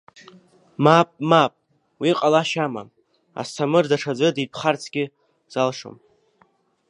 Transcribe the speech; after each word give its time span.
Мап, 0.83 1.09
мап, 1.29 1.53
уи 2.01 2.11
ҟалашьа 2.19 2.65
амам, 2.65 2.89
Асҭамыр 3.39 3.85
даҽаӡәы 3.89 4.29
дитәхарцгьы 4.35 5.03
залшом… 5.53 5.95